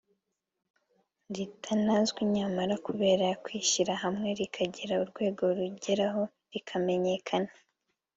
ritanazwi 1.35 2.21
nyamara 2.35 2.75
kubera 2.85 3.27
kwishyira 3.43 3.93
hamwe 4.03 4.27
rikagira 4.39 4.93
urwego 5.03 5.43
rigeraho 5.57 6.21
rikanamenyekana 6.53 7.51